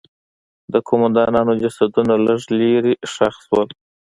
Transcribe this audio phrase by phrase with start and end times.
[0.73, 3.67] د قوماندانانو جسدونه لږ لرې ښخ شول.